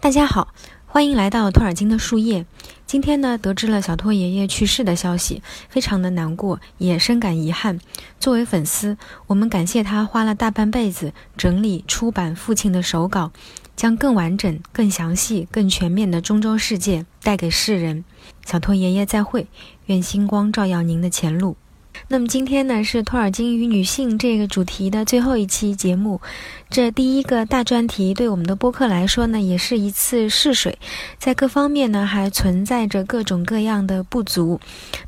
[0.00, 0.48] 大家好，
[0.86, 2.44] 欢迎来到托尔金的树叶。
[2.86, 7.80] 今天呢，得知了小托爷爷去世的消息，非常的难过，也深感遗憾。
[8.20, 13.32] 作为粉丝，我们感谢他花了大半辈子整理出版父亲的手稿，
[13.76, 18.04] 将更完整、更详细、更全面的中州世界带给世人。
[18.46, 19.46] 小托爷爷再会，
[19.86, 21.56] 愿星光照耀您的前路。
[22.08, 26.20] 那么今天呢是托尔金与女性这个主题的最后一期节目，
[26.68, 30.78] 这第一个大专题对我们的播客来说呢也是一次试水，
[31.18, 34.60] 在各方面呢还存在着各种各样的不足。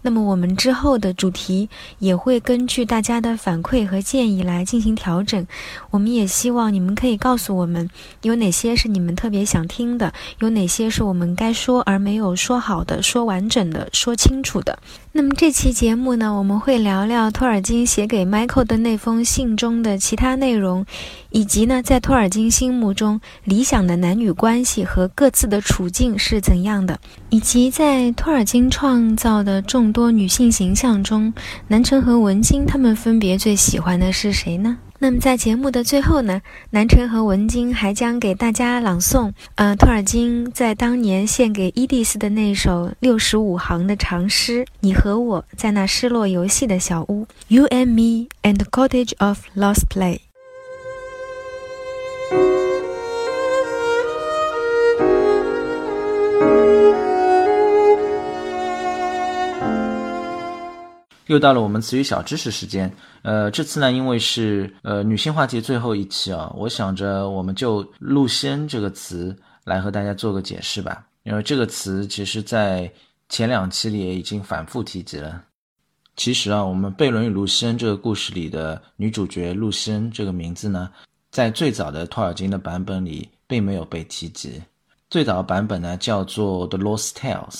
[0.03, 1.69] 那么我们之后的主题
[1.99, 5.47] 也会根据大家的反馈和建议来进行调整。
[5.91, 7.91] 我们也希望你们可以告诉我们
[8.23, 14.79] 有哪些是你们特别想听的，有哪些是我们该说而没有说好的、说完整的、说清楚的。
[15.17, 20.85] 那么这期节目呢，我们会聊聊托尔金写给 Michael 的那封信中的其他内容，
[21.31, 27.01] 以及呢，在托尔金心目中理想的男女关系和各自的处境是怎样的，
[27.31, 31.33] 以及在托尔金创造的众多女性形象中，
[31.69, 34.77] 南城和文晶他们分别最喜欢的是谁呢？
[34.99, 50.21] 那么在节目的最后呢，南辰和文晶还将给大家朗诵，呃，托尔金在当年献给伊迪丝的那首六十五行的长诗：你和我在那失落游戏的小屋，You and me and the cottage of lost play。
[61.27, 71.05] 又到了我们词语小知识时间，呃，这次呢，因为是呃女性话题最后一期啊，我想着我们就“陆仙”这个词来和大家做个解释吧。
[71.25, 72.89] 因为这个词其实在
[73.29, 75.43] 前两期里也已经反复提及了。
[76.15, 80.89] 其实啊，我们《贝伦与露西恩》这个故事里的女主角露西恩这个名字呢，
[81.33, 84.63] 在最早的托尔金的版本里并没有被提及。
[85.11, 87.51] 最早的版本呢叫做《The Lost Tales》，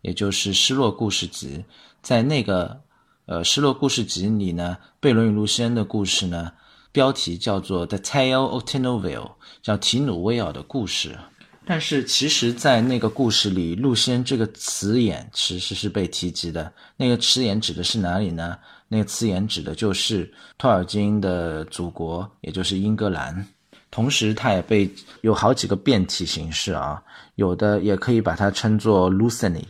[0.00, 1.58] 也就是《失落故事集》。
[2.02, 2.80] 在那个
[3.26, 6.50] 呃，《失落故事集》里呢，贝伦与露西恩的故事呢，
[6.90, 9.16] 标题叫做《The Tale of Tinoville》，
[9.62, 11.16] 叫提努威尔的故事。
[11.64, 16.72] 但是其实，在那个故事里，露西恩这个词眼其实是被提及的。
[16.96, 18.58] 那个词眼指的是哪里呢？
[18.88, 20.28] 那个词眼指的就是
[20.58, 23.46] 托尔金的祖国，也就是英格兰。
[23.92, 24.90] 同时，它也被
[25.20, 27.00] 有好几个变体形式啊，
[27.36, 29.62] 有的也可以把它称作 “Luceny”，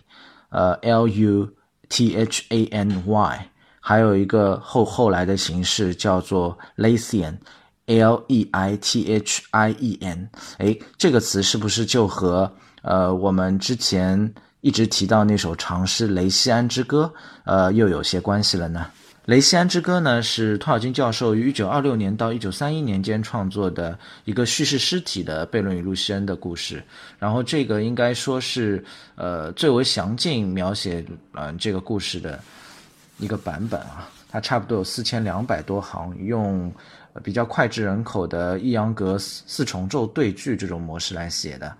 [0.48, 1.50] 呃，L U。
[1.92, 3.48] T H A N Y，
[3.78, 10.30] 还有一个后后来的形式叫做 Laisian，L e i t h i e n，。
[10.56, 14.32] 哎，这个词是不是就和呃我们之前
[14.62, 17.12] 一直提到那首长诗《雷西安之歌》
[17.44, 18.86] 呃又有些关系了呢？
[19.26, 26.82] 《雷西安之歌》呢是托尔金教授于1926年到1931年间创作的一个叙事诗体的贝伦与露西恩的故事，
[27.20, 28.84] 然后这个应该说是
[29.14, 32.42] 呃最为详尽描写呃这个故事的
[33.18, 36.72] 一个版本啊，它差不多有四千两百多行，用
[37.22, 41.72] 比较脍炙人口的抑扬格四重奏对句这种模式来写的。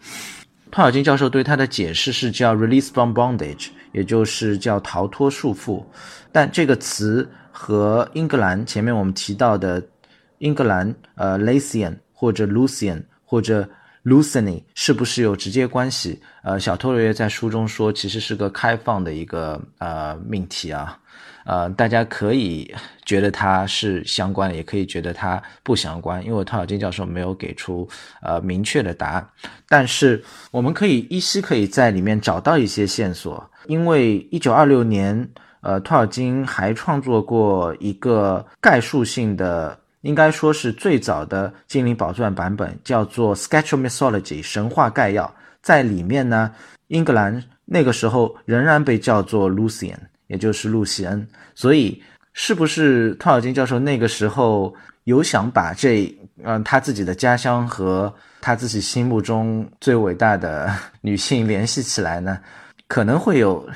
[0.72, 5.84] 托尔金教授对他的解释是叫 “release from bondage”，也就是叫逃脱束缚。
[6.32, 9.86] 但这个词和英格兰前面我们提到的
[10.38, 13.68] 英格兰，呃，Lathian 或者 Lucian 或者
[14.02, 16.18] Lucany 是不是有直接关系？
[16.42, 20.98] 呃，小托瑞在书中说，其实是个开放的一个呃命题啊，
[21.44, 22.72] 呃，大家可以
[23.04, 27.88] 觉得它是相关的，也可以觉得它不相关，因为托尔金教授没有给出
[28.20, 29.28] 呃明确的答案。
[29.68, 35.28] 但是我们可以依稀可以在里面找到一些线索，因为一九二六年。
[35.64, 45.32] 呃，托尔金还创作过一个概述性的，应该说是最早的《精灵宝钻》版本，叫做《Sketch of Mythology》神话概要。
[45.62, 46.52] 在里面呢，
[46.88, 49.94] 英格兰那个时候仍然被叫做 Lucian，
[50.32, 51.28] 也就是露西恩。
[51.54, 52.02] 所以，
[52.32, 54.74] 是不是托尔金教授那个时候
[55.04, 56.12] 有想把这，
[56.42, 62.38] 嗯，他自己的家乡和他自己心目中最伟大的女性联系起来呢？
[62.88, 63.68] 可能会有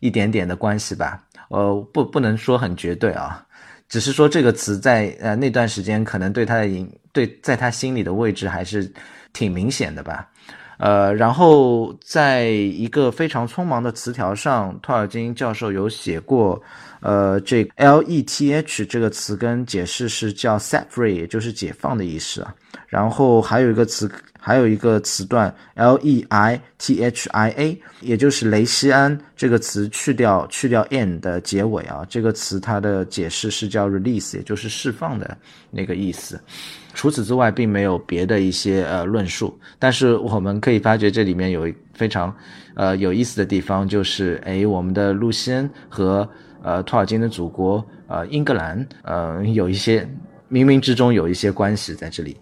[0.00, 1.22] 一点点的关系吧。
[1.48, 3.44] 呃，不，不能说很绝对啊，
[3.88, 8.90] 只是说这个词在呃那段时间可能对他的影对在他心里的位置还是
[9.32, 10.28] 挺明显的吧。
[10.82, 16.60] 呃，然后在一个非常匆忙的词条上，托尔金教授有写过，
[16.98, 22.52] 呃，这 L E T H 这个词根解释是叫 set free，也就是解放的意思啊。
[22.88, 35.38] 然后还有一个词还有一个词段 l e i t h i a，也就是雷西安这个词去掉去掉 n 的结尾啊，这个词它的解释是叫 release，也就是释放的
[35.70, 36.40] 那个意思。
[36.94, 39.58] 除此之外，并没有别的一些呃论述。
[39.78, 42.34] 但是我们可以发觉这里面有非常
[42.74, 46.28] 呃有意思的地方，就是哎，我们的路西恩和
[46.62, 50.08] 呃托尔金的祖国呃英格兰呃有一些
[50.50, 52.36] 冥冥之中有一些关系在这里。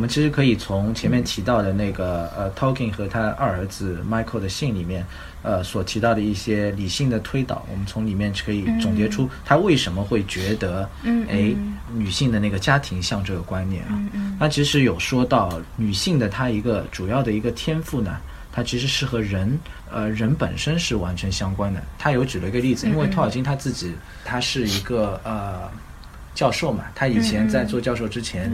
[0.00, 5.06] 们其实可以从前面提到的那个呃，Tolkien 和他二儿子 Michael 的信里面，
[5.42, 11.54] 呃，所提到的一些理性的推导，我们从里面可以总结出他为什么会觉得，哎，
[11.92, 13.92] 女性的那个家庭像这个观念啊。
[14.38, 18.16] 他其实有说到女性的她一个主要的一个天赋呢，
[18.50, 19.58] 它其实是和人，
[19.92, 21.82] 呃，人本身是完全相关的。
[21.98, 23.94] 他有举了一个例子，因为托尔金他自己
[24.24, 25.70] 他是一个呃。
[26.34, 28.50] 教授嘛，他以前在做教授之前，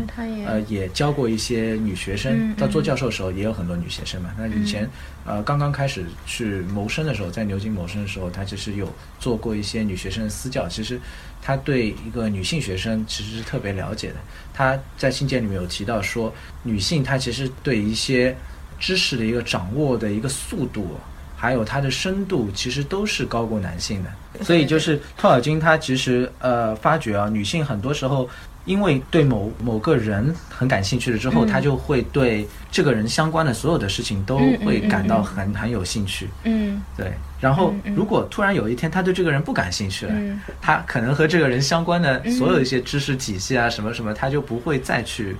[0.46, 2.54] 呃，也教过一些女学生。
[2.56, 4.30] 在做教授的时候，也有很多女学生嘛。
[4.36, 4.88] 那以前，
[5.24, 10.66] 呃，刚刚开始去谋生的时候，在牛津谋生的时候，他其实有做过一些女学生的私教。
[10.68, 10.98] 其实，
[11.42, 14.16] 他对一个女性学生其实是特别了解的。
[14.52, 16.32] 他在信件里面有提到说，
[16.62, 18.34] 女性她其实对一些
[18.80, 20.98] 知识的一个掌握的一个速度。
[21.46, 28.28] 还有它的深度其实都是高过男性的，所以就是托尔金他其实呃发觉啊，女性很多时候
[28.64, 36.28] 因为对某某个人很感兴趣了之后，他就会对这个人相关的所有的事情都会感到很很有兴趣。
[36.42, 37.12] 嗯，对。
[37.40, 40.12] 然后如果突然有一天他对这个人不感兴趣了，
[40.60, 45.36] 他可能和这个人相关的所有一些知识体系啊什么什么，他就不会再去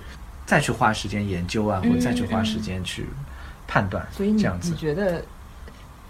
[0.46, 3.06] 再去花时间研究啊，或者再去花时间去
[3.66, 4.06] 判断。
[4.12, 5.20] 所以你你觉得？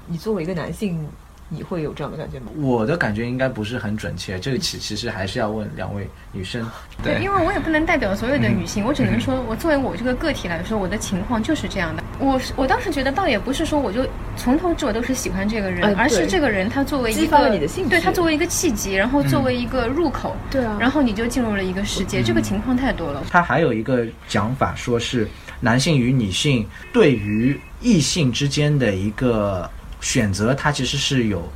[0.06, 1.06] 你作为一个男性，
[1.48, 2.46] 你会有这样的感觉吗？
[2.60, 6.68] 我的感觉应该不是很准确，这个其 其实还是要问两位女生。
[7.04, 12.02] 对，因为我也不能代表所有的女性， 我只能说，我作为我这个个体来说，我的情况就是这样的。
[12.18, 14.04] 我我当时觉得，倒也不是说我就
[14.36, 17.58] 从头至尾都是喜欢这个人，而是这个人他作为一个，
[17.88, 22.22] 对他作为一个契机，然后作为一个入口，对啊，然后你就进入了一个世界。
[22.22, 23.22] 这个情况太多了。
[23.30, 25.28] 他还有一个讲法，说是
[25.60, 29.70] 男性与女性对于异性之间的一个。
[30.00, 31.50] 选择它其实是有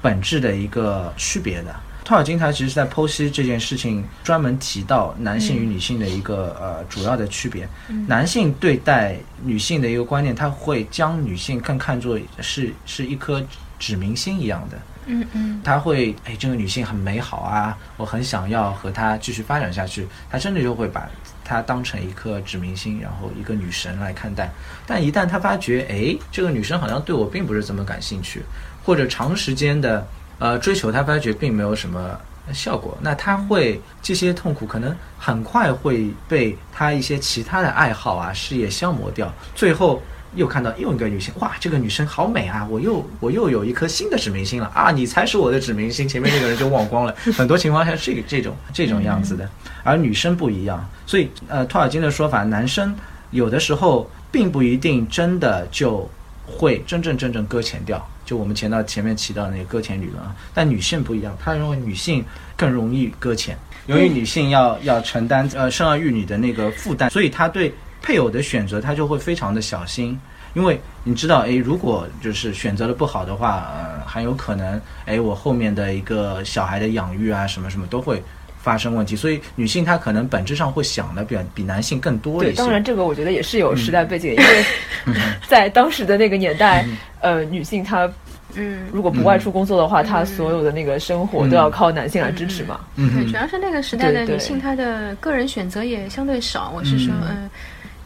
[0.00, 1.74] 本质的一个区别的。
[2.02, 7.68] 托尔金他其实在剖析这件事情，专门提到男性与女性的一个呃主要的区别。
[8.08, 13.40] 男性对待女性的一个观念，他会将女性更看作是是一颗
[13.78, 14.78] 指明星一样的。
[15.06, 20.06] 嗯嗯，他会哎，这个女性很美好啊，我很想要和她继续发展下去。
[20.28, 21.08] 他真的就会把。
[21.50, 24.48] 他当成一颗指明星，然后一个女神来看待，
[24.86, 28.40] 但一旦他发觉，哎，这个女生好像对我并不是这么感兴趣，
[28.84, 30.06] 或者长时间的
[30.38, 32.16] 呃追求，他发觉并没有什么
[32.52, 40.00] 效果，那他会这些痛苦可能很快会被他一些其他的爱好啊、事业消磨掉，最后。
[40.36, 42.66] 又看到又一个女性，哇，这个女生好美啊！
[42.70, 44.90] 我又我又有一颗新的指明星了啊！
[44.92, 47.14] 你才是我的指明星，前面那个人就忘光了。
[47.36, 49.48] 很多情况下是这种这种样子的，
[49.82, 50.88] 而女生不一样。
[51.04, 52.94] 所以，呃，托尔金的说法，男生
[53.32, 56.08] 有的时候并不一定真的就
[56.46, 58.08] 会真正真正搁浅掉。
[58.24, 62.24] 就我们前到前面提到那个搁浅理论啊，但女性不一样，他认为女性
[62.56, 67.74] 更容易搁浅，由于女性要要承担呃生儿育女的那个负担，所以她对。
[68.02, 70.18] 配偶的选择，他就会非常的小心，
[70.54, 78.20] 因为你知道，哎，如果就是选择的不好的话，呃，很有可能，哎，我后面的一个小孩的养育啊，什么什么都会
[78.60, 79.14] 发生问题。
[79.14, 82.52] 所以，女性她可能本质上会想的比比男性更多一些。
[82.52, 84.64] 对，当然这个我觉得也是有时代背景，因为
[85.46, 86.84] 在当时的那个年代，
[87.20, 88.10] 呃，女性她，
[88.54, 92.80] 嗯，如果不外出工作的话，她所有的那个生活都要靠男性来支持嘛。
[92.96, 96.72] 嗯，对，主要是那个时代的女性，她的个人选择也相对少。
[96.74, 97.48] 我是说，嗯。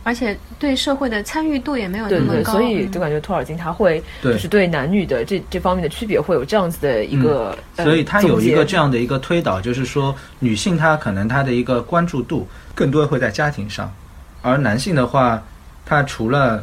[0.04, 13.92] 而且对社会的参与度也没有那么高，所以就感觉托尔金他会就是对男女的这这方面的区别会有这样子的一个，所以他有一个这样的一个推导，就是说女性她可能她的一个关注度更多会在家庭上，
[14.42, 15.42] 而男性的话，
[15.86, 16.62] 他除了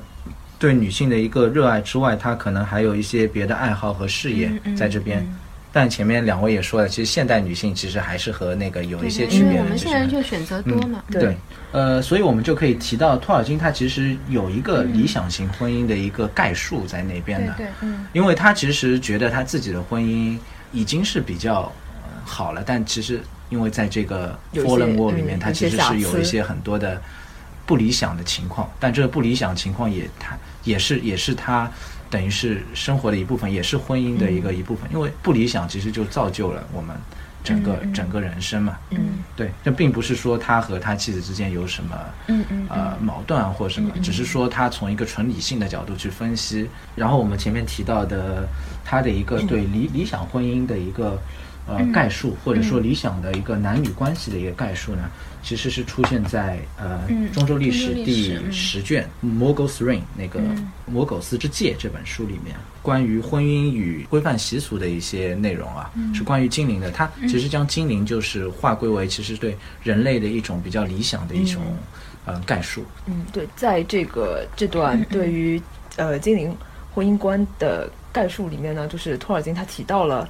[0.60, 5.28] 对女性的一个热爱之外，他可能还有一些别的爱好和事业在这边。
[5.74, 9.64] 但前面两位也说了，其实现代女性其实还是和那个有一些区别的。
[9.64, 11.02] 我们现在就选择多嘛。
[11.10, 11.38] 对，
[11.72, 17.54] 呃，所以我们就可以提到托尔金，他其实有一个理想型婚姻的一个概述在那边的。
[17.54, 18.06] 对，嗯。
[18.12, 20.38] 因为他其实觉得他自己的婚姻
[20.74, 21.72] 已经是比较
[22.26, 27.02] 好了，但其实因为在这个 fallen world 里面，他其实是有一些很多的
[27.66, 28.70] 不理想的情况。
[28.78, 31.72] 但这个不理想情况也他也是也是他。
[32.12, 34.88] 等于是生活的一部分，也是婚姻的一个一部分。
[34.94, 36.96] 因为不理想，其实就造就了我们
[37.44, 38.78] 整个整个人生嘛。
[38.90, 46.70] 嗯，对，这并不是说他和他妻子之间有什么嗯嗯呃矛盾啊或者什么，只是说他从一个纯理性的角度去分析。
[46.96, 48.48] 然后我们前面提到的
[48.84, 51.18] 他的一个对理理想婚姻的一个
[51.68, 55.10] 呃概述，或者说理想的一个男女关系的一个概述呢。
[55.44, 57.02] 其实是出现在呃
[57.34, 60.40] 中州历史第十卷《Mogul's Reign》那个
[60.86, 66.92] 《摩狗斯之戒》这本书里面，关于婚姻与规范习俗的一些内容啊，是关于精灵的。
[66.92, 71.64] 它其实将精灵就是划归为其实对人类的一种比较理想的一种
[72.26, 72.86] 呃概述。
[73.08, 75.60] 嗯，对，在这个这段对于
[75.96, 76.56] 呃精灵
[76.94, 80.30] 婚姻观的概述里面呢，就是托尔金他提到了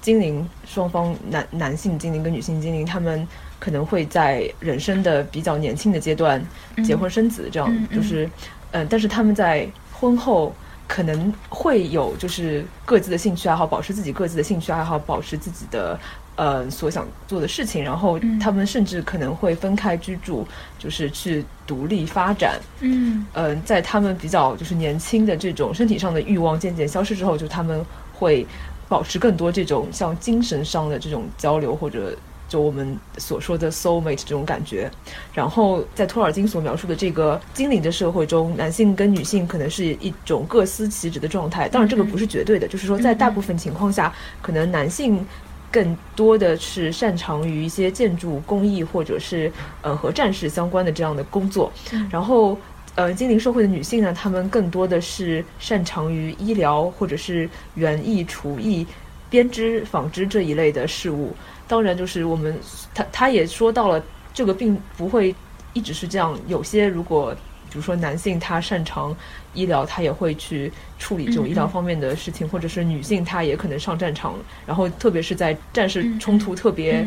[0.00, 3.26] 精灵双方男男性精灵跟女性精灵他们。
[3.58, 6.40] 可能会在人生的比较年轻的阶段
[6.84, 8.28] 结婚生子，这样就是，
[8.72, 10.54] 嗯，但是他们在婚后
[10.86, 15.98] 可能会有就是各自的兴趣爱好，保持自己各自的兴趣爱好，保持自己的
[16.36, 20.46] 呃所想做的事情，然后他们甚至可能会分开居住，
[20.78, 22.60] 就是去独立发展。
[22.80, 28.46] 嗯，呃，在他们比较就是年轻的这种身体上的欲望渐渐消失之后，就他们会
[28.88, 32.16] 保持更多这种像精神上的这种交流或者。
[32.48, 34.88] 就我们所说的 soul mate 这种感觉，
[35.34, 41.68] 然后在托尔金所描述的这个精灵的社会中，男性跟女性可能是一种各司其职的状态。
[41.68, 45.26] 当然，这个不是绝对的，就是说在大部分情况下，可能男性
[45.72, 49.52] 更多的是擅长于一些建筑工艺或者是
[49.82, 51.72] 呃和战士相关的这样的工作。
[52.08, 52.56] 然后，
[52.96, 58.86] 呃，精灵社会的女性呢，她们更多的是擅长于医疗或者是园艺、厨艺、
[59.28, 61.36] 编织、纺织这一类的事物。
[61.68, 62.58] 当然，就是我们
[62.94, 65.34] 她她也说到了，这个并不会
[65.74, 66.38] 一直是这样。
[66.48, 67.34] 有些如果
[67.68, 69.14] 比如说男性他擅长
[69.52, 74.34] 医疗，他也会去处理这种医疗方面的事情，或者是女性她也可能上战场。
[74.64, 77.06] 然后特别是在战事冲突特别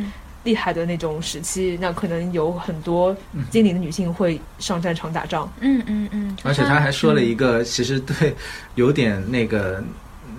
[0.50, 3.16] 厉害的那种时期，那可能有很多
[3.52, 5.52] 精灵的女性会上战场打仗。
[5.60, 6.38] 嗯嗯嗯。
[6.44, 8.36] 而且他还说了一个，其实对
[8.76, 9.84] 有点那个。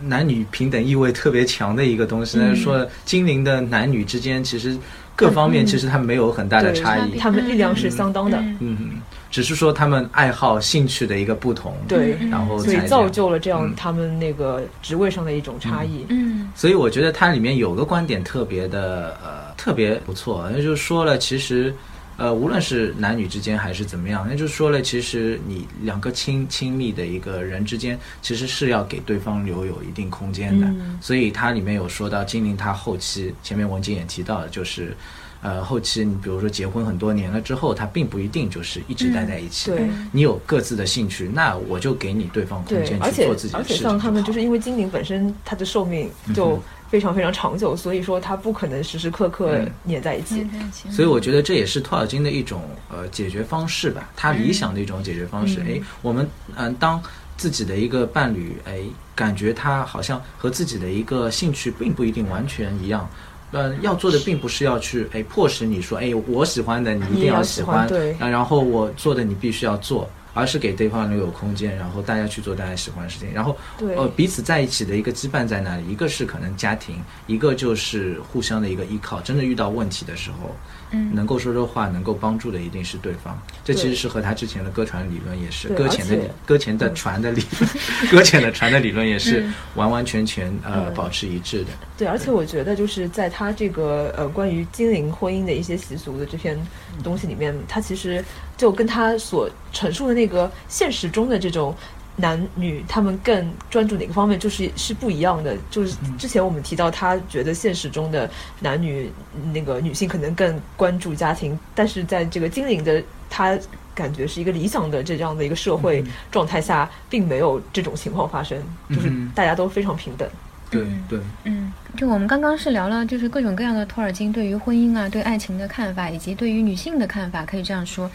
[0.03, 4.75] 男女平等意味特别强的一个东西，那说精灵的男女之间其实
[5.15, 8.99] 各方面其实他没有很大的差异，他们力量是相当的，嗯，
[9.31, 21.75] 只是说他们爱好兴趣的一个不同，对，然后所以造就了这样他们那个职位上的一种差异，嗯，所以我觉得它里面有个观点特别的呃特别不错，那就是说了其实。
[22.17, 30.67] 呃，无论是男女之间还是怎么样，那就说了，其实你两个亲亲密的一个人之间，其实是要给对方留有一定空间的。
[30.67, 30.99] 嗯。
[31.01, 34.95] 所以它里面有说到精灵，它后期前面文静也提到了，就是，
[35.43, 39.71] 呃，后期你比如说结婚很多年了之后，他并不一定就是一直待在一起。
[39.71, 43.77] 对，你有各自的兴趣，那我就给你对方空间去做自己的事情。
[43.77, 46.61] 而且像他们，就是因为精灵本身它的寿命就。
[46.91, 50.45] 非常非常长久，所以说它不可能时时刻刻黏在一起。
[50.91, 55.61] 所以我觉得这也是托尔金的一种呃解决方式吧，他理想的一种解决方式。
[55.61, 57.01] 哎，我们嗯，当
[57.37, 58.81] 自己的一个伴侣，哎，
[59.15, 63.09] 感觉他好像和自己的一个兴趣并不一定完全一样，
[63.53, 70.09] 呃，要做的并不是要去哎迫使你说哎我喜欢的你一定要喜欢，对，然后我做的你必须要做。
[70.33, 75.83] 而是给对方留有空间，然后大家去做大家喜欢的事情，然后呃彼此在一起的一个羁绊在哪里？
[75.89, 79.21] 一个是可能家庭，一个就是互相的一个依靠。
[79.23, 80.55] 真的遇到问题的时候。
[80.93, 83.41] 嗯，能够说说话，能够帮助的一定是对方。
[83.65, 87.71] 这其实是和他之前的搁传理论也是搁浅的搁浅的船的理论，
[88.11, 89.45] 搁浅的船的理论也是
[89.75, 91.71] 完完全全呃保持一致的。
[91.97, 96.59] 对，而且我觉得就是在他这个呃关于精灵婚姻的一些习俗的这篇
[97.03, 98.25] 东西里面，他其实
[98.57, 101.75] 就跟他所陈述的那个现实中的这种。
[102.17, 105.57] 男女他们更专注哪个方面，就是是不一样的。
[105.71, 108.29] 就是之前我们提到，他觉得现实中的
[108.61, 109.11] 男女
[109.53, 113.59] 那个女性可能更关注家庭，但是在这个精灵的他
[113.95, 118.59] 感觉是一个理想的这样的一个社会状态下，并没有这种情况发生，
[118.91, 120.29] 就是大家都非常平等。
[120.71, 128.09] 对对，嗯，就我们刚刚是聊了，就是各种各样的托尔金对于婚姻啊、对爱情的看法，以及对于女性的看法，可以这样说。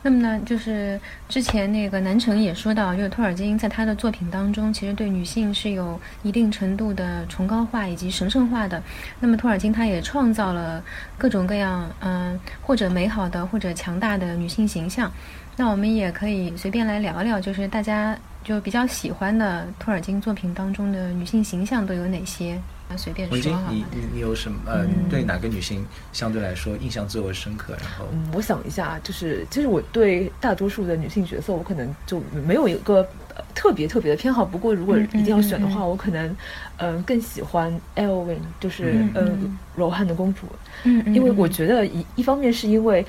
[0.00, 8.80] 那么呢，就是之前那个南城也说到，就是托尔金在他的作品当中，其实对女性是有一定程度的崇高化以及神圣化的。
[9.18, 10.82] 那么托尔金他也创造了
[11.18, 15.10] 各种各样，嗯，或者美好的或者强大的女性形象。
[15.56, 22.56] 那我们也可以随便来聊聊，就是大家就比较喜欢的托尔金作品当中的女性形象都有哪些？
[22.96, 23.36] 随便说
[23.70, 27.74] 你你你有什么呃，对哪个女性相对来说印象最为深刻？
[27.80, 33.06] 然后，嗯，我想一下，就是其实我对大多数的女性角色，我可能就没有一个
[33.54, 34.44] 特别特别的偏好。
[34.44, 36.34] 不过如果一定要选的话，我可能
[36.78, 40.46] 嗯更喜欢 Elwin，就是嗯柔汉的公主。
[40.84, 43.04] 嗯，因为我觉得一一方面是因为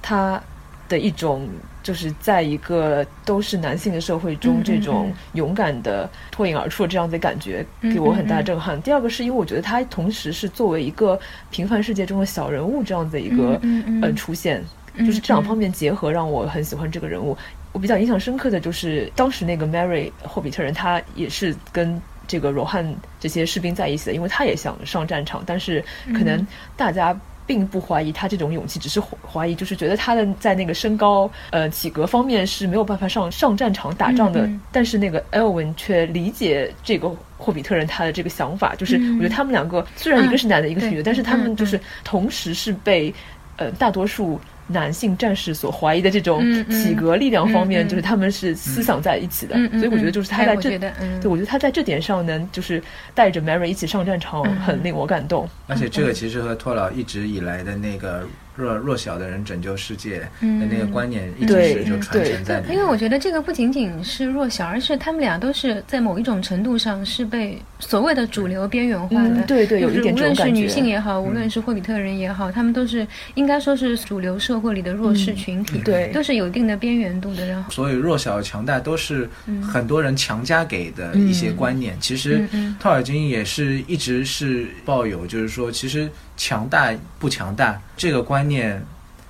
[0.00, 0.40] 她
[0.88, 1.48] 的一种。
[1.84, 8.80] 就是在一个都是男性的社会中，这种勇敢的脱颖而出的这样的感觉，给我很大震撼。
[8.80, 13.60] 第二个是因为我觉得他同时是作为一个平凡世界中的小人物这样的一个
[14.00, 14.64] 呃出现，
[15.00, 17.36] 就是这两方面结合让我很喜欢这个人物。
[17.72, 26.46] 我比较印象深刻的就是当时那个 Mary 霍比特人，他也是跟这个罗汉这些士兵在一起的，因为他也想上战场，但是可能
[26.78, 27.14] 大家。
[27.46, 34.48] 并不怀疑他这种勇气，只是怀疑，就是觉得他的在那个身高、呃体格方面是没有办法上上战场打仗的。
[34.72, 43.12] 但是那个艾尔文却理解这个霍比特人他的这个想法，就是我觉得他们两个虽然一个是男的，一个是女的，但是他们就是同时是被
[43.56, 44.40] 呃大多数。
[44.68, 52.82] 男性战士所怀疑的这种体格力量方面，就是他们是思想在一起的，所以我觉得就是他在这，对我觉得他在这点上能就是
[53.14, 55.48] 带着 Mary 一起上战场，很令我感动。
[55.66, 58.26] 而且这个其实和托老一直以来的那个。
[58.56, 62.76] 弱弱小的人拯救世界的那个观念一直是就传承在里面。
[62.76, 69.42] 因为我觉得这个不仅仅是弱小，而是他们俩都是在某一种程度上是被所谓的主流边缘化的。
[69.42, 77.46] 对对，有一点无论是女性也好，无论是霍比特人也好，他们都是应该说是主流社会里的弱势群体，对，都是有一定的边缘度的。
[77.46, 79.28] 然后，所以弱小强大都是
[79.60, 81.96] 很多人强加给的一些观念。
[82.00, 86.08] 其实托尔金也是一直是抱有，就是说，其实。
[86.36, 88.84] 强大不强大这个观念，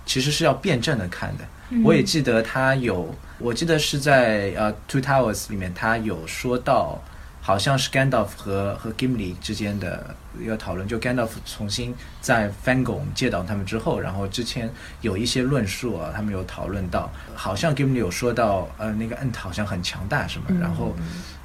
[0.07, 1.45] 其实是要辩证的看的。
[1.83, 7.03] 我也记得他有，我记得是在呃《Two Towers》里面，他有说到，
[7.41, 10.87] 好像是 Gandalf 和和 Gimli 之间的一个讨论。
[10.87, 14.71] 就 Gandalf 重新在 Fangorn 借到他们之后，然后之前
[15.01, 20.95] 有一些论述啊，他们有讨论到，好像 Gimli 有说到，呃，那个 Ent 好像很强大什么，然后，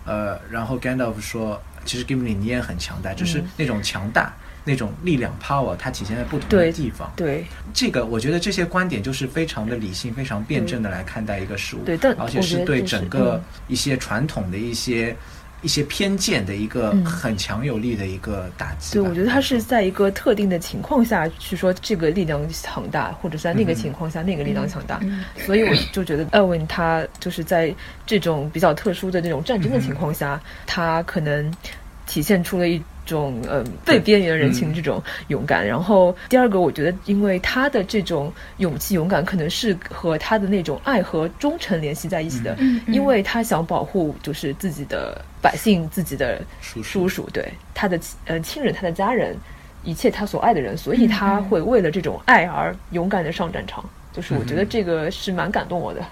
[0.05, 4.33] 呃，然后 Gandalf 说，其实 Gimli 你也很强大，就是那种强大。
[4.69, 7.11] 那种力量 power，它体现在不同的地方。
[7.15, 7.43] 对，
[7.73, 11.79] 这个我觉得这些观点就是非常的理性、非常辩证的来看待一个事物。
[11.83, 15.15] 对，但而且是对整个一些传统的一些
[15.63, 18.93] 一些偏见的一个很强有力的一个打击。
[18.93, 25.01] 对，我觉得他是在一个特定的情况下去说这个力量强大，或者在那个情况下那个力量强大。
[25.45, 27.73] 所以我就觉得艾文他就是在
[28.05, 31.51] 这种比较特殊的这种战争的情况下，他可能
[32.05, 32.79] 体现出了一。
[33.09, 42.55] 种呃被边缘人群这种勇敢，然后第二个，我觉得因为他的这种勇气勇敢，可能是和他的那种爱和忠诚联系在一起的，
[42.87, 49.35] 因为他想保护就是自己的百姓，自己的叔叔，对他的呃亲人，他的家人，
[49.83, 56.01] 一切他所爱的人，所以他会为了这种爱而勇敢的上战场，就是我觉得这个是蛮感动我的。
[56.01, 56.05] 嗯，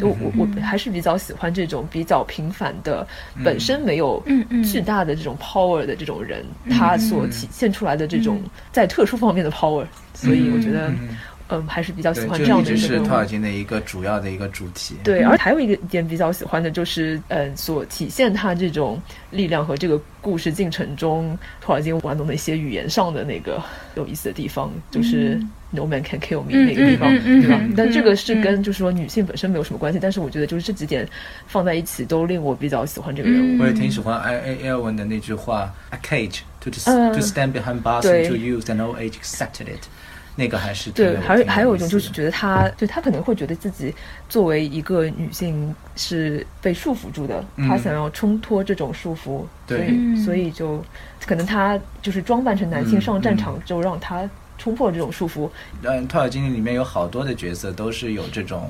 [0.00, 3.06] 我我我还是比较喜欢这种比较平凡的，
[3.44, 4.22] 本身没有
[4.64, 8.40] 巨大的这种 power 的这种人，他所体现出来的这种
[8.72, 10.92] 在特殊方面的 power，所以我觉得，
[11.48, 12.70] 嗯，还是比较喜欢这样的。
[12.70, 12.80] 一个。
[12.80, 14.96] 是托尔金的一个主要的一个主题。
[15.02, 23.62] 对，而还有一个点比较喜欢的就是，嗯，所体现他这种力量和这个故事进程中，托尔金玩弄的一些语言上的那个
[23.96, 25.40] 有意思的地方，就是。
[25.70, 27.60] No man can kill me 那个地方，对吧？
[27.76, 29.98] 但这个是跟就是说女性本身没有什么关系。
[30.00, 31.06] 但是我觉得就是这几点
[31.46, 33.60] 放在一起，都令我比较喜欢这个人物。
[33.60, 39.84] 我也挺喜欢艾艾艾文的那句话：“A cage to to stand behind bars to use and old age accepted it。”
[40.38, 41.16] 那个还是对。
[41.18, 43.92] 还还有一种就是觉得他，就他可能会觉得自己
[44.28, 50.82] 作为一个女性是被束缚住的，她想要冲脱这种束缚，所以所以就
[51.26, 54.28] 可能她就是装扮成男性上战场，就让她。
[54.60, 55.48] 冲破这种束缚。
[55.84, 58.68] 嗯，托尔金里面有好多的角色都是有这种，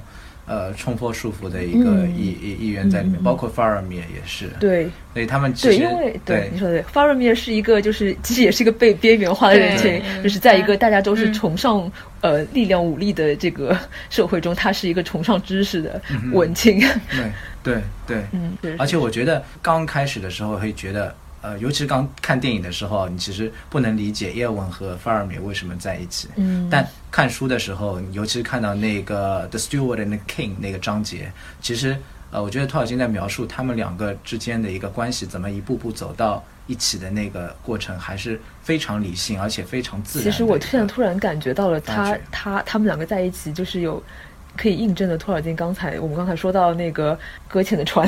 [0.48, 4.48] 呃，冲破束缚的一个意意意愿在里面，包括法尔米也是。
[4.58, 11.90] 对，所以他们对，因为对你说的对，Farmer 是一个就是 其实也是一个被边缘化的人群，就是在一个大家都是崇尚
[12.22, 13.78] 呃力量武力的这个
[14.10, 16.00] 社会中，他是一个崇尚知识的
[16.32, 16.80] 文青。
[16.80, 17.32] 对
[17.62, 21.14] 对对， 嗯，而且我觉得刚开始的时候会觉得。
[21.40, 26.28] 呃，尤其是刚看电影的时候，你其实不能理解叶问和范尔美为什么在一起。
[26.36, 31.96] 嗯，但看书的时候，尤其是看到那个《The Steward and the King》那个章节，其实
[32.30, 40.30] 呃，我觉得托尔金在描述他们两个之间的一个关系，怎么一步步走到一起的那个过程，还是非常理性，而且非常自然。
[40.30, 44.02] 其实我现在突然感觉到了，他他他们两个在一起，就是有
[44.56, 45.16] 可以印证的。
[45.16, 48.06] 托尔金刚才我们刚才说到那个搁浅的船，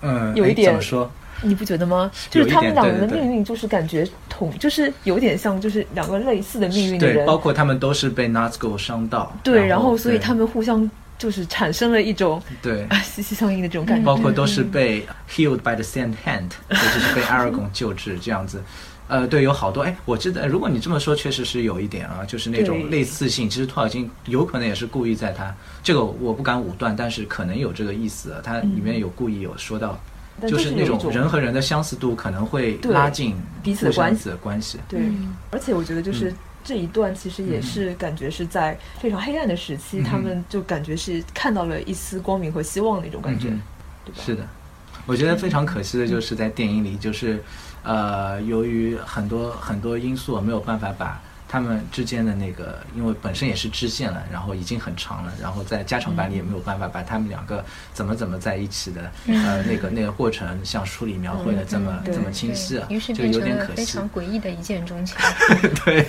[0.00, 1.10] 嗯， 有一点怎么说？
[1.42, 2.10] 你不觉得吗？
[2.30, 7.16] 就是他们两个人的命运，就是感觉同，就是有点像，就是两个类似的命运的人。
[7.16, 9.32] 对，包括他们都是被 Nazgul 伤到。
[9.42, 14.04] 对，然后所以他们互相就是产生了一种对啊息息相应的这种感觉。
[14.04, 18.62] 包括都是被 healed by the same hand，也就是被 Aragon 救治这样子。
[19.08, 23.50] 呃，对，有好多哎，我记得如果你这么说，确实是有一点啊，就是那种类似性。
[23.50, 28.34] 其实托尔金有可能也是故意在他这个我不敢武断，但是可能有这个意思。
[28.42, 30.11] 他里面有故意有说到，但
[30.46, 34.28] 就是那种人和人的相似度可能会拉近彼此的关系。
[34.28, 34.78] 的关系。
[34.88, 35.00] 对，
[35.50, 36.32] 而且我觉得就是
[36.64, 40.04] 这一段其实也是感觉是在非常黑暗的时期，嗯。
[40.04, 43.62] 他们就感觉是看到了一丝光明和希望的一种感觉，嗯。
[44.04, 44.20] 对吧？
[44.24, 44.46] 是的，
[45.06, 47.42] 我觉得非常可惜的就是在电影里，就是
[47.84, 51.20] 呃，由于很多很多因素没有办法把
[51.52, 57.62] 他们之间的那个，因为本身也是支线了，然后已经很长了，然后在加长版里也没有办法把他们两个
[57.92, 63.72] 怎么怎么在一起的、呃那个那个过程，像书里描绘的这么、嗯这么清晰啊，于是就有点可惜。
[63.74, 65.14] 非常诡异的一见钟情。
[65.84, 66.06] 对，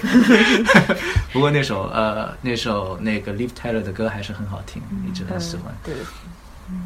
[1.34, 5.66] 不过那首呃那首那个 Liv Tyler 的歌还是很好听，一直很喜欢。
[5.74, 5.94] 嗯对。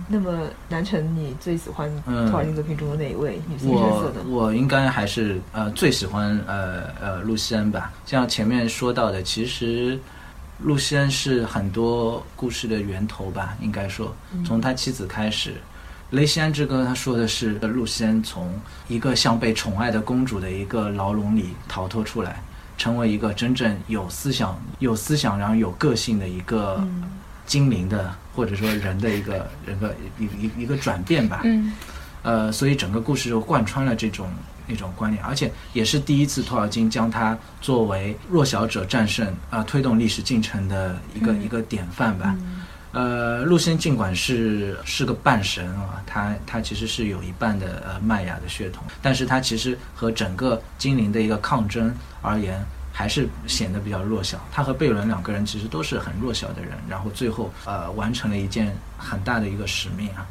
[0.08, 4.30] 那么南城，你最喜欢嗯托尔金作品中的哪一位女性角色我呢？
[4.30, 7.92] 我应该还是呃最喜欢呃呃露西恩吧。
[8.06, 10.00] 像前面说到的，其实
[10.60, 15.56] 露西恩是很多故事的源头吧，应该说从他妻子开始。
[16.12, 18.50] 雷西安之歌，他说的是露西恩从
[18.88, 22.42] 一个像被宠爱的公主的一个牢笼里逃脱出来，
[22.78, 26.82] 成为一个真正有思想、有思想然后有个性的一个
[27.48, 31.42] 精灵的，或者说人的一个人的一一一个转变吧。
[31.46, 31.74] 嗯。
[32.24, 34.30] 呃，所以整个故事就贯穿了这种
[34.68, 42.36] 那种观念，而且也是第一次托尔金将它作为弱小者战胜啊、呃推动历史进程的一个、一个典范吧。
[42.92, 52.62] 呃，陆先尽管是是个半神啊，他他其实是有一半的呃麦雅的血统，但是他其实和整个精灵的一个抗争而言，
[52.98, 54.44] 还是显得比较弱小。
[54.52, 60.26] 他和贝伦两个人其实都是很弱小的人，然后最后呃完成了一件很大的一个使命啊。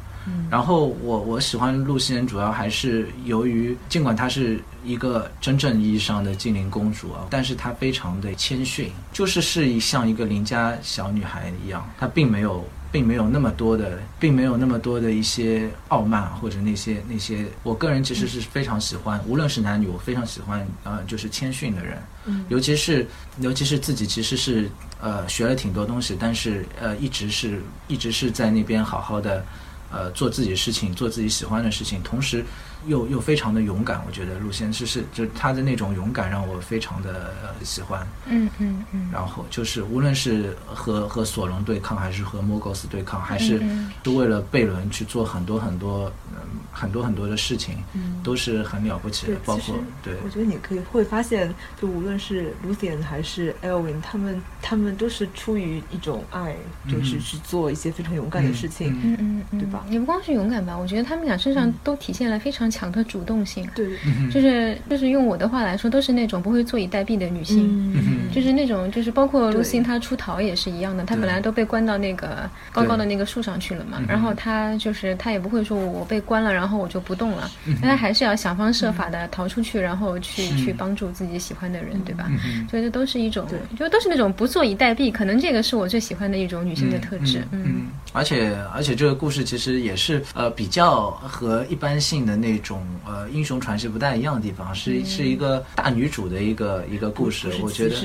[0.51, 12.67] 然后我我喜欢露西恩，主要还是由于尽管她是一个真正意义上的精灵公主啊，但是她非常的谦逊，就是是一像一个邻家小女孩一样，她并没有。
[12.97, 22.43] 并没有那么多的，并没有那么多的一些傲慢或者那些那些，我个人其实是非常喜欢，无论是男女，我非常喜欢呃，就是谦逊的人，嗯。
[22.49, 23.05] 尤其是
[23.39, 24.67] 尤其是自己其实是
[24.99, 29.45] 呃学了挺多东西，但是呃一直是一直是在那边好好的
[29.91, 32.43] 呃做自己的事情，做自己喜欢的事情，同时
[32.87, 34.01] 又又非常的勇敢。
[34.07, 38.05] 我觉得陆先是是就是他的那种勇敢让我非常的、呃、喜欢。
[38.25, 46.37] 嗯嗯嗯然后就是无论是和和索隆对抗，还是和莫格斯对抗，还是嗯是为了贝伦去做很多很多嗯
[46.71, 56.55] 很多很多的事情，嗯都是很了不起的。，包括对我觉得你可以会发现，就无论是 Lucian 还是 Elwin，他们他们都是出于一种爱，
[56.89, 58.93] 就是嗯去做一些非常勇敢的事情。
[58.93, 63.67] 嗯嗯嗯嗯，对吧也不光是勇敢吧，我觉得他们俩身上都体现了非常强的主动性。
[63.75, 63.85] 对，
[64.31, 67.93] 就是就是用我的话来说，都是那种不会坐以待毙的女性。
[67.95, 69.57] 嗯，就是那种，就是包括对。
[69.57, 77.49] 卢辛她出逃也是一样的，她本来都被关到那个高高的那个树上去了嘛，然后她就是她也不会说我被关了，然后我就不动了，
[77.81, 82.29] 但她还是要想方设法的逃出去，然后去去帮助自己喜欢的人，对吧？
[82.69, 87.63] 所以这都是一种，就都是那种不坐以待毙，可能这个是我最喜欢的一种女性的特质，嗯。
[87.65, 97.95] 嗯，而且而且这个故事其实也是呃比较和一般性的那种呃英雄传奇不太一样的地方，是是一个大女主的一个一个故事我觉得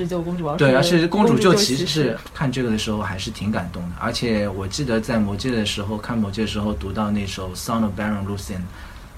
[0.57, 8.59] 对，而且公主救骑骑士是看这个的时候还是挺感动的，而且我记得在魔戒的时候看魔戒的时候读到那首《Son of Baron Lucian》，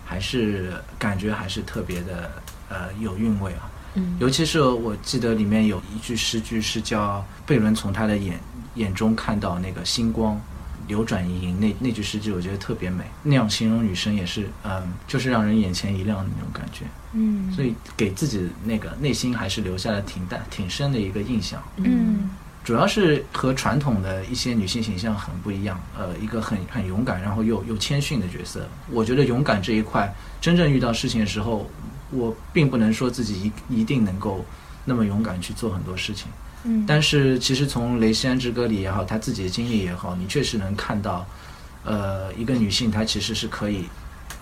[0.05, 2.31] 还是感觉还是特别的
[2.71, 3.69] 呃有韵味啊。
[3.97, 8.41] 嗯尤其是我记得里面有一句诗句是叫贝伦从他的眼
[8.75, 10.41] 眼中看到那个星光
[10.87, 21.62] 流转盈盈，那那句诗句我觉得特别美，那样形容女生也是嗯，就是让人眼前一亮的那种感觉，嗯所以给自己那个内心还是留下了挺大挺深的一个印象。
[21.77, 22.31] 嗯
[22.64, 28.66] 主要是和传统的一些女性形象很不一样，呃，一个很很勇敢，然后又又谦逊的角色。
[28.90, 31.70] 我觉得勇敢这一块，真正遇到事情的时候，
[32.11, 34.42] 我并不能说自己一一定能够
[34.87, 36.29] 那么勇敢去做很多事情。
[36.64, 41.27] 嗯，但是其实从《雷西安之歌》里也好，她自己的经历也好，你确实能看到，
[41.85, 43.85] 呃，一个女性她其实是可以，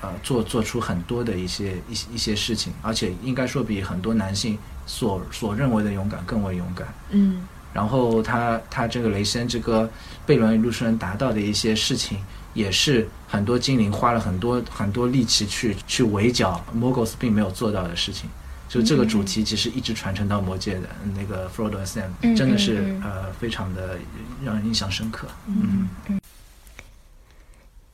[0.00, 4.56] 呃，做做出很多的一些一些一些事情，而且应该说比很多男性
[4.86, 6.86] 所所认为的勇敢更为勇敢。
[7.10, 9.88] 嗯然后他他这个雷西安之歌
[10.26, 12.18] 贝伦与路圣人达到的一些事情，
[12.52, 18.28] 也是很多精灵花了很多很多力气去去围剿 Mogos 并没有做到的事情。
[18.72, 23.98] 就这个主题其实一直传承到魔界的那个 Frodo Sam，真的是呃非常的
[24.42, 25.28] 让人印象深刻。
[25.46, 26.18] 嗯嗯。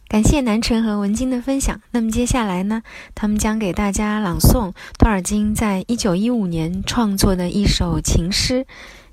[0.06, 1.80] 感谢南辰和文晶的分享。
[1.90, 2.80] 那么接下来呢，
[3.12, 8.60] 他们将给大家朗诵托尔金在一九一五年创作的一首情诗《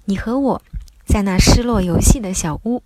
[0.05, 0.61] 你和我
[1.07, 2.77] 在那失落游戏的小屋》。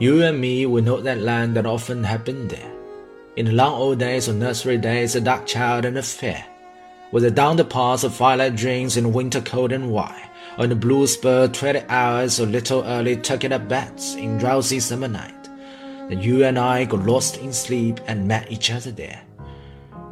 [0.00, 2.72] You and me, we know that land that often have been there.
[3.34, 6.46] In the long old days of nursery days, a dark child and a fair.
[7.10, 11.04] Whether down the paths of firelight dreams in winter cold and white, on the blue
[11.08, 15.48] spur twenty hours or little early tucking up beds in drowsy summer night,
[16.08, 19.20] then you and I got lost in sleep and met each other there.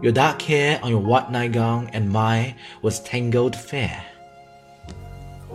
[0.03, 4.05] Your dark hair on your white nightgown and mine was tangled fair.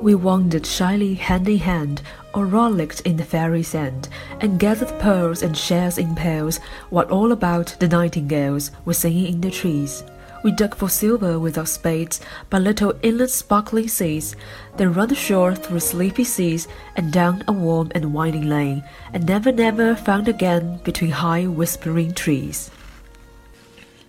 [0.02, 2.02] We wandered shyly hand in hand,
[2.34, 4.10] or rollicked in the fairy sand,
[4.40, 6.58] and gathered pearls and shells in pails,
[6.90, 10.04] while all about the nightingales were singing in the trees.
[10.44, 14.36] We dug for silver with our spades by little inland sparkling seas,
[14.76, 18.84] then run ashore through sleepy seas and down a warm and winding lane,
[19.14, 22.72] and never, never found again between high whispering trees.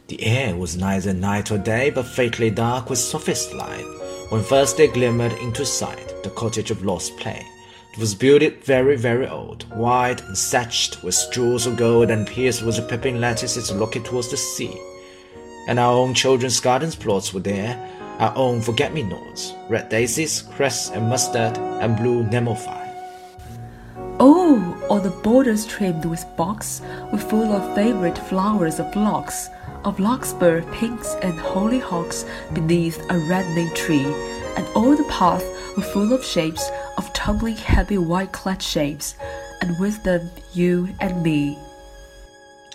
[0.08, 4.01] The air was neither night or day, but faintly dark with softest light
[4.32, 7.46] when first they glimmered into sight the cottage of lost play.
[7.92, 12.62] It was builded very, very old, wide and thatched with jewels of gold, and pierced
[12.62, 14.74] with peeping lattices looking towards the sea.
[15.68, 17.76] And our own children's gardens plots were there,
[18.20, 22.80] our own forget-me-nots, red daisies, cress and mustard, and blue nemophile.
[24.18, 26.80] Oh, all the borders trimmed with box
[27.12, 29.50] were full of favorite flowers of phlox,
[29.84, 34.04] of larkspur, pinks, and hollyhocks beneath a reddening tree,
[34.56, 35.44] and all the paths
[35.76, 39.14] were full of shapes of tumbling happy white clad shapes,
[39.60, 41.58] and with them you and me.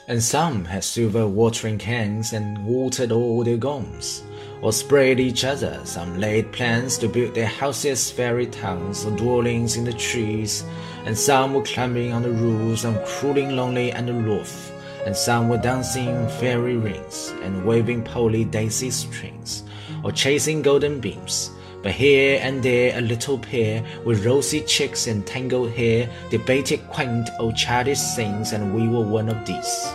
[0.07, 4.23] And some had silver watering cans and watered all their gums,
[4.61, 5.81] or sprayed each other.
[5.83, 10.63] Some laid plans to build their houses, fairy towns, or dwellings in the trees,
[11.05, 14.71] and some were climbing on the roofs and cruelly lonely and aloof
[15.07, 19.63] and some were dancing fairy rings and waving poly daisy strings,
[20.03, 21.49] or chasing golden beams.
[21.81, 27.29] But here and there a little pair with rosy cheeks and tangled hair debated quaint
[27.39, 29.93] old childish things, and we were one of these.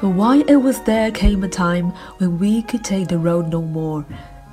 [0.00, 3.60] But while it was there came a time when we could take the road no
[3.60, 4.06] more.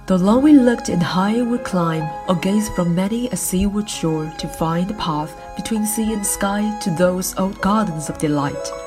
[0.07, 4.33] Though long we looked and high would climb, or gaze from many a seaward shore
[4.39, 8.86] to find a path between sea and sky to those old gardens of delight.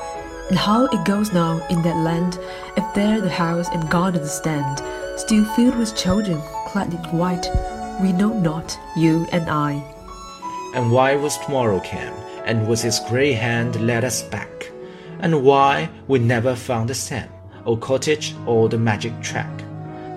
[0.51, 2.37] And how it goes now in that land,
[2.75, 4.83] if there the house and garden stand,
[5.17, 7.49] still filled with children clad in white,
[8.01, 9.81] we know not, you and I.
[10.75, 12.11] And why was tomorrow came,
[12.43, 14.69] and with his grey hand led us back?
[15.21, 17.29] And why we never found the same,
[17.63, 19.57] or cottage, or the magic track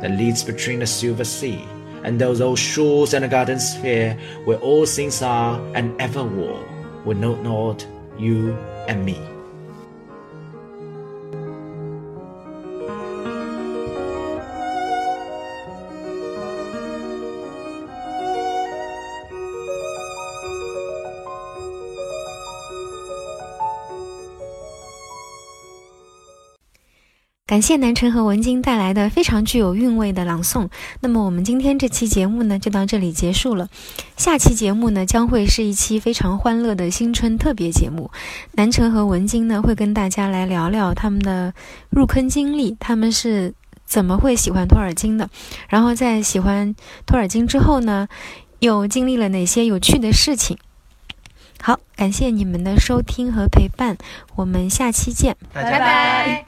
[0.01, 1.65] that leads between the silver sea
[2.03, 6.61] and those old shores and the gardens fair where all things are and ever were,
[7.05, 7.87] we know not,
[8.19, 8.53] you
[8.89, 9.17] and me.
[27.55, 30.69] 感谢南辰和文晶带来的非常具有韵味的朗诵。
[30.99, 33.69] 那么我们今天这期节目呢，就到这里结束了。
[34.17, 38.11] 下期节目呢，将会是一期非常欢乐的新春特别节目。
[38.55, 41.55] 南辰和文晶呢，会跟大家来聊聊他们的
[41.91, 43.55] 入坑经历，他们是
[43.87, 45.31] 怎么会喜欢托尔金的，
[45.69, 46.75] 然后在喜欢
[47.07, 48.09] 托尔金之后呢，
[48.59, 50.59] 又经历了哪些有趣的事情。
[51.61, 53.97] 好，感谢你们的收听和陪伴，
[54.35, 56.47] 我们下期见，拜拜。